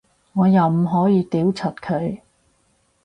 [0.33, 2.21] 我又唔可以屌柒佢